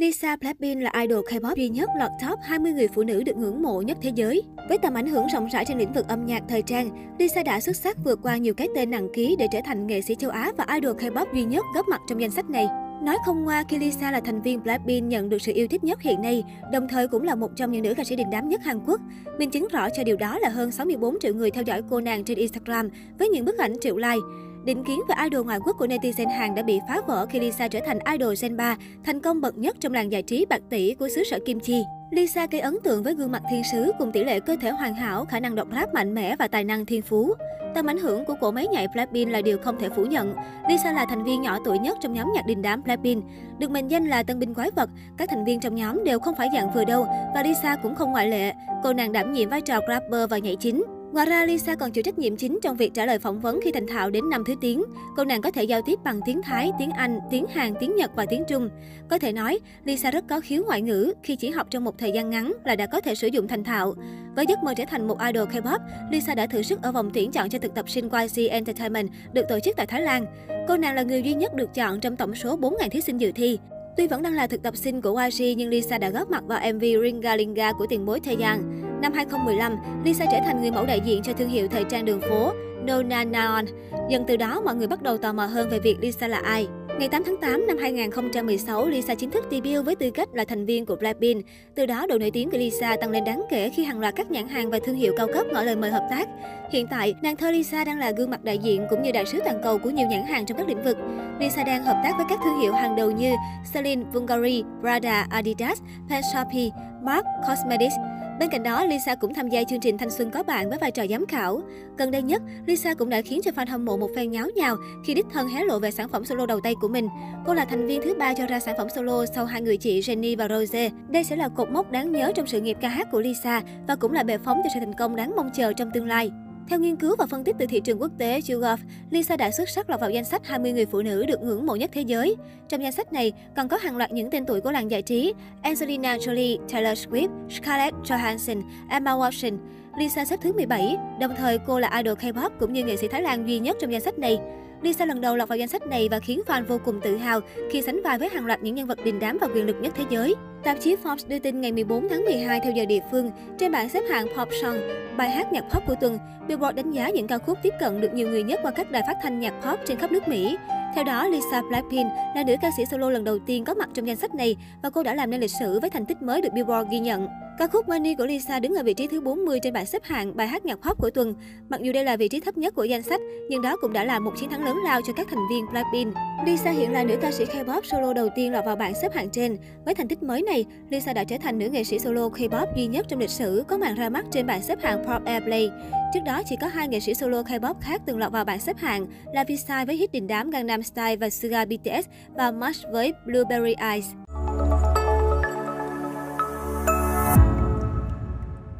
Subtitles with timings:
[0.00, 3.62] Lisa Blackpink là idol K-pop duy nhất lọt top 20 người phụ nữ được ngưỡng
[3.62, 4.42] mộ nhất thế giới.
[4.68, 7.60] Với tầm ảnh hưởng rộng rãi trên lĩnh vực âm nhạc thời trang, Lisa đã
[7.60, 10.30] xuất sắc vượt qua nhiều cái tên nặng ký để trở thành nghệ sĩ châu
[10.30, 12.66] Á và idol K-pop duy nhất góp mặt trong danh sách này.
[13.02, 16.02] Nói không ngoa khi Lisa là thành viên Blackpink nhận được sự yêu thích nhất
[16.02, 18.60] hiện nay, đồng thời cũng là một trong những nữ ca sĩ đình đám nhất
[18.64, 19.00] Hàn Quốc.
[19.38, 22.24] Minh chứng rõ cho điều đó là hơn 64 triệu người theo dõi cô nàng
[22.24, 22.88] trên Instagram
[23.18, 24.20] với những bức ảnh triệu like.
[24.64, 27.68] Định kiến về idol ngoại quốc của netizen Hàn đã bị phá vỡ khi Lisa
[27.68, 30.94] trở thành idol Gen 3, thành công bậc nhất trong làng giải trí bạc tỷ
[30.94, 31.82] của xứ sở Kim Chi.
[32.10, 34.94] Lisa gây ấn tượng với gương mặt thiên sứ cùng tỷ lệ cơ thể hoàn
[34.94, 37.34] hảo, khả năng độc rap mạnh mẽ và tài năng thiên phú.
[37.74, 40.34] Tầm ảnh hưởng của cổ máy nhảy Blackpink là điều không thể phủ nhận.
[40.68, 43.24] Lisa là thành viên nhỏ tuổi nhất trong nhóm nhạc đình đám Blackpink.
[43.58, 46.34] Được mệnh danh là tân binh quái vật, các thành viên trong nhóm đều không
[46.38, 48.52] phải dạng vừa đâu và Lisa cũng không ngoại lệ.
[48.82, 50.84] Cô nàng đảm nhiệm vai trò rapper và nhảy chính.
[51.12, 53.72] Ngoài ra, Lisa còn chịu trách nhiệm chính trong việc trả lời phỏng vấn khi
[53.72, 54.82] thành thạo đến năm thứ tiếng.
[55.16, 58.10] Cô nàng có thể giao tiếp bằng tiếng Thái, tiếng Anh, tiếng Hàn, tiếng Nhật
[58.14, 58.68] và tiếng Trung.
[59.08, 62.12] Có thể nói, Lisa rất có khiếu ngoại ngữ, khi chỉ học trong một thời
[62.12, 63.94] gian ngắn là đã có thể sử dụng thành thạo.
[64.36, 65.78] Với giấc mơ trở thành một idol K-pop,
[66.10, 69.44] Lisa đã thử sức ở vòng tuyển chọn cho thực tập sinh YG Entertainment được
[69.48, 70.26] tổ chức tại Thái Lan.
[70.68, 73.32] Cô nàng là người duy nhất được chọn trong tổng số 4.000 thí sinh dự
[73.32, 73.58] thi.
[73.96, 76.72] Tuy vẫn đang là thực tập sinh của YG nhưng Lisa đã góp mặt vào
[76.72, 78.82] MV Ringalinga của tiền bối gian.
[79.02, 82.20] Năm 2015, Lisa trở thành người mẫu đại diện cho thương hiệu thời trang đường
[82.20, 82.52] phố
[82.84, 83.64] Nona Naon.
[84.10, 86.68] Dần từ đó, mọi người bắt đầu tò mò hơn về việc Lisa là ai.
[87.00, 90.66] Ngày 8 tháng 8 năm 2016, Lisa chính thức debut với tư cách là thành
[90.66, 91.46] viên của Blackpink.
[91.74, 94.30] Từ đó, độ nổi tiếng của Lisa tăng lên đáng kể khi hàng loạt các
[94.30, 96.28] nhãn hàng và thương hiệu cao cấp ngỏ lời mời hợp tác.
[96.72, 99.40] Hiện tại, nàng thơ Lisa đang là gương mặt đại diện cũng như đại sứ
[99.44, 100.96] toàn cầu của nhiều nhãn hàng trong các lĩnh vực.
[101.40, 103.34] Lisa đang hợp tác với các thương hiệu hàng đầu như
[103.74, 106.70] Celine, Bulgari, Prada, Adidas, Pet Shopee,
[107.02, 107.94] Mark Cosmetics.
[108.40, 110.90] Bên cạnh đó, Lisa cũng tham gia chương trình Thanh xuân có bạn với vai
[110.90, 111.62] trò giám khảo.
[111.98, 114.76] Gần đây nhất, Lisa cũng đã khiến cho fan hâm mộ một phen nháo nhào
[115.04, 117.08] khi đích thân hé lộ về sản phẩm solo đầu tay của mình.
[117.46, 120.00] Cô là thành viên thứ ba cho ra sản phẩm solo sau hai người chị
[120.00, 120.90] jenny và Rose.
[121.08, 123.96] Đây sẽ là cột mốc đáng nhớ trong sự nghiệp ca hát của Lisa và
[123.96, 126.30] cũng là bệ phóng cho sự thành công đáng mong chờ trong tương lai.
[126.68, 129.68] Theo nghiên cứu và phân tích từ thị trường quốc tế YouGov, Lisa đã xuất
[129.68, 132.36] sắc lọt vào danh sách 20 người phụ nữ được ngưỡng mộ nhất thế giới.
[132.68, 135.34] Trong danh sách này còn có hàng loạt những tên tuổi của làng giải trí
[135.62, 139.58] Angelina Jolie, Taylor Swift, Scarlett Johansson, Emma Watson.
[139.96, 143.22] Lisa xếp thứ 17, đồng thời cô là idol K-pop cũng như nghệ sĩ Thái
[143.22, 144.38] Lan duy nhất trong danh sách này.
[144.82, 147.40] Lisa lần đầu lọt vào danh sách này và khiến fan vô cùng tự hào
[147.70, 149.92] khi sánh vai với hàng loạt những nhân vật đình đám và quyền lực nhất
[149.96, 150.34] thế giới.
[150.62, 153.88] Tạp chí Forbes đưa tin ngày 14 tháng 12 theo giờ địa phương, trên bảng
[153.88, 154.76] xếp hạng Pop Song,
[155.16, 156.18] bài hát nhạc pop của tuần,
[156.48, 159.02] Billboard đánh giá những ca khúc tiếp cận được nhiều người nhất qua các đài
[159.06, 160.56] phát thanh nhạc pop trên khắp nước Mỹ.
[160.94, 164.06] Theo đó, Lisa Blackpink là nữ ca sĩ solo lần đầu tiên có mặt trong
[164.06, 166.52] danh sách này và cô đã làm nên lịch sử với thành tích mới được
[166.52, 167.28] Billboard ghi nhận.
[167.58, 170.36] Ca khúc Money của Lisa đứng ở vị trí thứ 40 trên bảng xếp hạng
[170.36, 171.34] bài hát nhạc pop của tuần.
[171.68, 174.04] Mặc dù đây là vị trí thấp nhất của danh sách, nhưng đó cũng đã
[174.04, 176.14] là một chiến thắng lớn lao cho các thành viên Blackpink.
[176.46, 179.30] Lisa hiện là nữ ca sĩ K-pop solo đầu tiên lọt vào bảng xếp hạng
[179.30, 179.56] trên.
[179.84, 182.86] Với thành tích mới này, Lisa đã trở thành nữ nghệ sĩ solo K-pop duy
[182.86, 185.70] nhất trong lịch sử có màn ra mắt trên bảng xếp hạng Pop Airplay.
[186.14, 188.76] Trước đó, chỉ có hai nghệ sĩ solo K-pop khác từng lọt vào bảng xếp
[188.78, 193.12] hạng là V-Style với hit đình đám Gangnam Style và Suga BTS và March với
[193.26, 194.06] Blueberry Eyes.